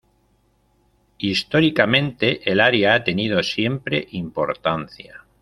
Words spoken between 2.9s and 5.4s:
ha tenido siempre importancia.